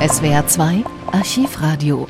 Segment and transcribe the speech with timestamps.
[0.00, 2.06] SWR 2 Archivradio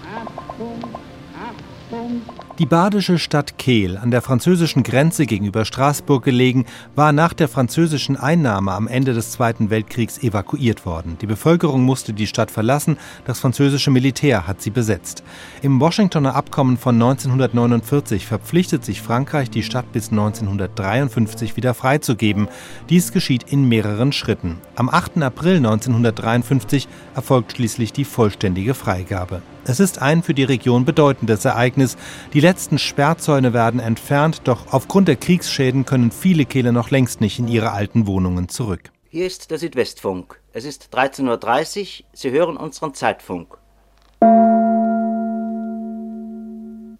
[2.58, 8.16] die badische Stadt Kehl, an der französischen Grenze gegenüber Straßburg gelegen, war nach der französischen
[8.16, 11.16] Einnahme am Ende des Zweiten Weltkriegs evakuiert worden.
[11.20, 15.22] Die Bevölkerung musste die Stadt verlassen, das französische Militär hat sie besetzt.
[15.62, 22.48] Im Washingtoner Abkommen von 1949 verpflichtet sich Frankreich, die Stadt bis 1953 wieder freizugeben.
[22.88, 24.58] Dies geschieht in mehreren Schritten.
[24.74, 25.22] Am 8.
[25.22, 29.42] April 1953 erfolgt schließlich die vollständige Freigabe.
[29.68, 31.98] Es ist ein für die Region bedeutendes Ereignis.
[32.32, 37.38] Die letzten Sperrzäune werden entfernt, doch aufgrund der Kriegsschäden können viele Kehler noch längst nicht
[37.38, 38.90] in ihre alten Wohnungen zurück.
[39.10, 40.40] Hier ist der Südwestfunk.
[40.54, 42.06] Es ist 13.30 Uhr.
[42.14, 43.58] Sie hören unseren Zeitfunk.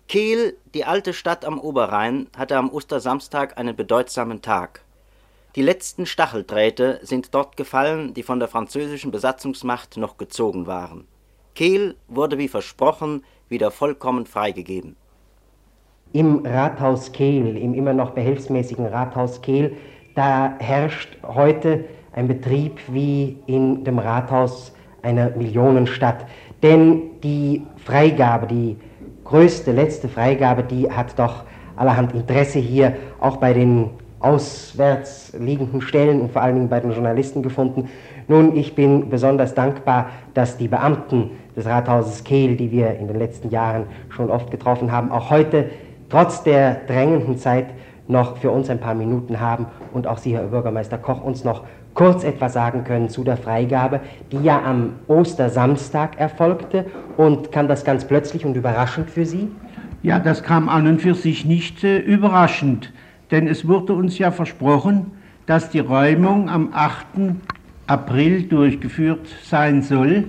[0.07, 4.83] Kiel, die alte Stadt am Oberrhein, hatte am Ostersamstag einen bedeutsamen Tag.
[5.57, 11.07] Die letzten Stacheldrähte sind dort gefallen, die von der französischen Besatzungsmacht noch gezogen waren.
[11.59, 14.95] Kehl wurde wie versprochen wieder vollkommen freigegeben.
[16.13, 19.73] Im Rathaus Kehl, im immer noch behelfsmäßigen Rathaus Kehl,
[20.15, 26.27] da herrscht heute ein Betrieb wie in dem Rathaus einer Millionenstadt.
[26.63, 28.77] Denn die Freigabe, die
[29.25, 31.43] größte, letzte Freigabe, die hat doch
[31.75, 36.93] allerhand Interesse hier, auch bei den auswärts liegenden Stellen und vor allen Dingen bei den
[36.93, 37.89] Journalisten gefunden.
[38.27, 43.19] Nun, ich bin besonders dankbar, dass die Beamten des Rathauses Kehl, die wir in den
[43.19, 45.69] letzten Jahren schon oft getroffen haben, auch heute
[46.09, 47.67] trotz der drängenden Zeit
[48.07, 51.65] noch für uns ein paar Minuten haben und auch Sie, Herr Bürgermeister Koch, uns noch
[51.95, 54.01] kurz etwas sagen können zu der Freigabe,
[54.31, 59.51] die ja am Ostersamstag erfolgte und kam das ganz plötzlich und überraschend für Sie?
[60.03, 62.93] Ja, das kam an und für sich nicht äh, überraschend,
[63.33, 65.11] denn es wurde uns ja versprochen,
[65.47, 67.07] dass die Räumung am 8.
[67.89, 70.25] April durchgeführt sein soll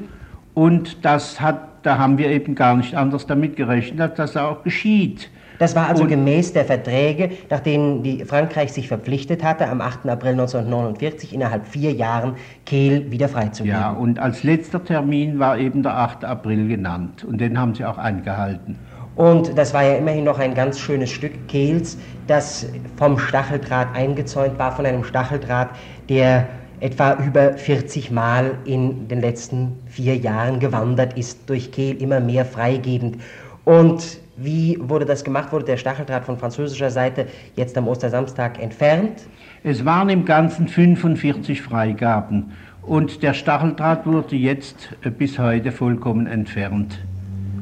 [0.60, 4.62] und das hat, da haben wir eben gar nicht anders damit gerechnet, dass das auch
[4.62, 5.30] geschieht.
[5.58, 9.80] Das war also und gemäß der Verträge, nach denen die Frankreich sich verpflichtet hatte, am
[9.80, 10.10] 8.
[10.10, 13.80] April 1949 innerhalb vier Jahren Kehl wieder freizugeben.
[13.80, 16.26] Ja, und als letzter Termin war eben der 8.
[16.26, 18.78] April genannt und den haben sie auch eingehalten.
[19.16, 22.68] Und das war ja immerhin noch ein ganz schönes Stück Kehls, das
[22.98, 25.70] vom Stacheldraht eingezäunt war, von einem Stacheldraht,
[26.10, 26.50] der
[26.80, 32.46] etwa über 40 Mal in den letzten vier Jahren gewandert ist durch Kehl, immer mehr
[32.46, 33.18] freigebend.
[33.66, 35.52] Und wie wurde das gemacht?
[35.52, 39.28] Wurde der Stacheldraht von französischer Seite jetzt am Ostersamstag entfernt?
[39.64, 46.28] Es waren im Ganzen 45 Freigaben und der Stacheldraht wurde jetzt äh, bis heute vollkommen
[46.28, 47.00] entfernt.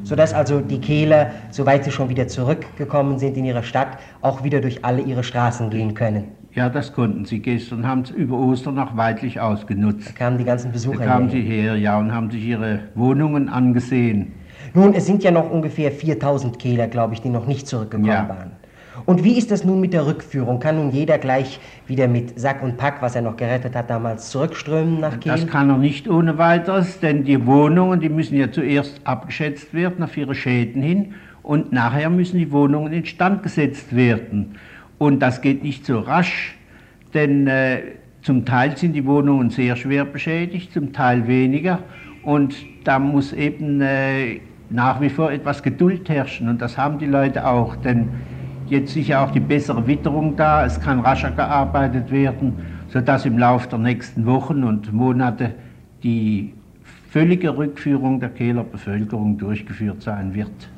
[0.03, 4.61] Sodass also die Kehler, soweit sie schon wieder zurückgekommen sind in ihre Stadt, auch wieder
[4.61, 6.25] durch alle ihre Straßen gehen können.
[6.57, 10.09] Ja, das konnten sie gestern, haben es über Ostern noch weitlich ausgenutzt.
[10.09, 13.47] Da kamen die ganzen Besucher Da kamen sie her, ja, und haben sich ihre Wohnungen
[13.47, 14.33] angesehen.
[14.73, 18.27] Nun, es sind ja noch ungefähr 4000 Kehler, glaube ich, die noch nicht zurückgekommen ja.
[18.27, 18.53] waren.
[19.05, 20.59] Und wie ist das nun mit der Rückführung?
[20.59, 24.31] Kann nun jeder gleich wieder mit Sack und Pack, was er noch gerettet hat, damals
[24.31, 25.33] zurückströmen nach Kehl?
[25.33, 30.03] Das kann er nicht ohne weiteres, denn die Wohnungen, die müssen ja zuerst abgeschätzt werden
[30.03, 31.13] auf ihre Schäden hin
[31.43, 34.55] und nachher müssen die Wohnungen instand gesetzt werden.
[34.97, 36.55] Und das geht nicht so rasch,
[37.13, 37.81] denn äh,
[38.21, 41.79] zum Teil sind die Wohnungen sehr schwer beschädigt, zum Teil weniger.
[42.23, 46.49] Und da muss eben äh, nach wie vor etwas Geduld herrschen.
[46.49, 48.09] Und das haben die Leute auch, denn
[48.67, 52.53] jetzt ist ja auch die bessere Witterung da, es kann rascher gearbeitet werden,
[52.89, 55.53] sodass im Laufe der nächsten Wochen und Monate
[56.03, 56.53] die
[57.09, 60.69] völlige Rückführung der Kehler Bevölkerung durchgeführt sein wird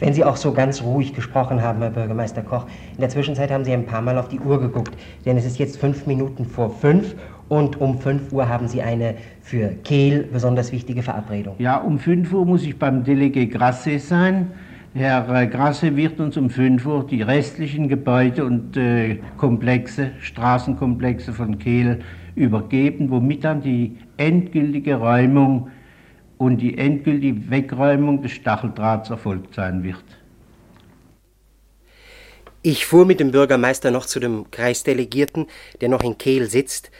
[0.00, 2.66] wenn Sie auch so ganz ruhig gesprochen haben, Herr Bürgermeister Koch.
[2.94, 5.58] In der Zwischenzeit haben Sie ein paar Mal auf die Uhr geguckt, denn es ist
[5.58, 7.14] jetzt fünf Minuten vor fünf
[7.48, 11.54] und um fünf Uhr haben Sie eine für Kehl besonders wichtige Verabredung.
[11.58, 14.48] Ja, um fünf Uhr muss ich beim Delegé Grasse sein.
[14.94, 21.32] Herr äh, Grasse wird uns um 5 Uhr die restlichen Gebäude und äh, Komplexe, Straßenkomplexe
[21.32, 22.00] von Kehl
[22.34, 25.68] übergeben, womit dann die endgültige Räumung
[26.38, 30.04] und die endgültige Wegräumung des Stacheldrahts erfolgt sein wird.
[32.62, 35.46] Ich fuhr mit dem Bürgermeister noch zu dem Kreisdelegierten,
[35.80, 36.90] der noch in Kehl sitzt.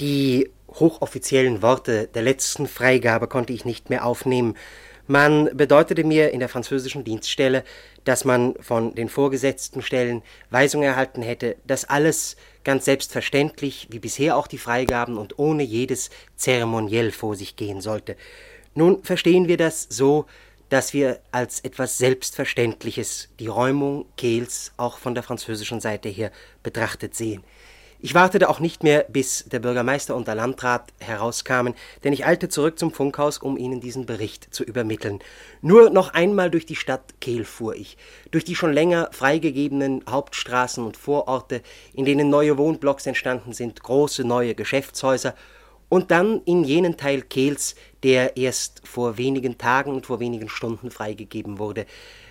[0.00, 4.54] Die hochoffiziellen Worte der letzten Freigabe konnte ich nicht mehr aufnehmen.
[5.06, 7.64] Man bedeutete mir in der französischen Dienststelle,
[8.04, 14.36] dass man von den vorgesetzten Stellen Weisung erhalten hätte, dass alles ganz selbstverständlich, wie bisher
[14.36, 18.16] auch die Freigaben und ohne jedes Zeremoniell vor sich gehen sollte.
[18.74, 20.26] Nun verstehen wir das so,
[20.70, 26.32] dass wir als etwas Selbstverständliches die Räumung Kehls auch von der französischen Seite her
[26.62, 27.44] betrachtet sehen.
[28.04, 32.48] Ich wartete auch nicht mehr, bis der Bürgermeister und der Landrat herauskamen, denn ich eilte
[32.48, 35.20] zurück zum Funkhaus, um ihnen diesen Bericht zu übermitteln.
[35.60, 37.96] Nur noch einmal durch die Stadt Kehl fuhr ich,
[38.32, 44.24] durch die schon länger freigegebenen Hauptstraßen und Vororte, in denen neue Wohnblocks entstanden sind, große
[44.24, 45.36] neue Geschäftshäuser,
[45.92, 50.90] und dann in jenen Teil Kehls, der erst vor wenigen Tagen und vor wenigen Stunden
[50.90, 51.84] freigegeben wurde.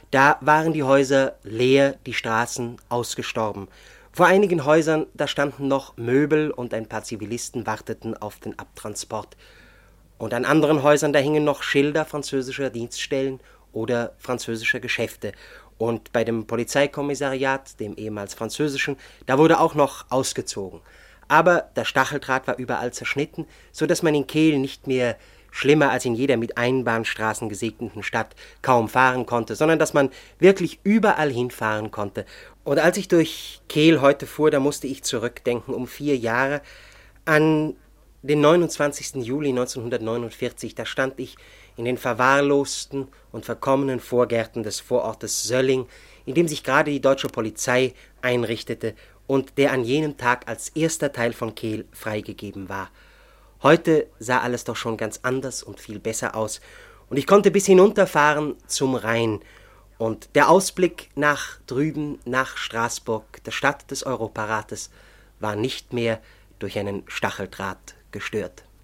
[0.10, 3.68] Da waren die Häuser leer, die Straßen ausgestorben.
[4.12, 9.38] Vor einigen Häusern, da standen noch Möbel und ein paar Zivilisten warteten auf den Abtransport.
[10.18, 13.42] Und an anderen Häusern, da hingen noch Schilder französischer Dienststellen
[13.74, 15.34] oder französischer Geschäfte.
[15.78, 18.98] Und bei dem Polizeikommissariat, dem ehemals französischen,
[19.28, 20.82] da wurde auch noch ausgezogen.
[21.32, 25.16] Aber der Stacheldraht war überall zerschnitten, so dass man in Kehl nicht mehr
[25.50, 30.82] schlimmer als in jeder mit Einbahnstraßen gesegneten Stadt kaum fahren konnte, sondern dass man wirklich
[30.84, 32.26] überall hinfahren konnte.
[32.66, 36.62] Und als ich durch Kehl heute fuhr, da musste ich zurückdenken um vier Jahre
[37.24, 37.78] an
[38.24, 39.24] den 29.
[39.24, 40.76] Juli 1949.
[40.76, 41.38] Da stand ich
[41.78, 45.88] in den verwahrlosten und verkommenen Vorgärten des Vorortes Sölling,
[46.26, 48.96] in dem sich gerade die deutsche Polizei einrichtete
[49.32, 52.90] und der an jenem Tag als erster Teil von Kehl freigegeben war.
[53.64, 56.60] Heute sah alles doch schon ganz anders und viel besser aus,
[57.08, 59.40] und ich konnte bis hinunterfahren zum Rhein,
[59.98, 64.90] und der Ausblick nach drüben, nach Straßburg, der Stadt des Europarates,
[65.40, 66.20] war nicht mehr
[66.60, 68.66] durch einen Stacheldraht gestört.